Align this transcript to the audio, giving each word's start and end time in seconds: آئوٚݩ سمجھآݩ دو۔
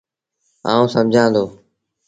آئوٚݩ 0.71 0.91
سمجھآݩ 0.93 1.31
دو۔ 1.33 1.43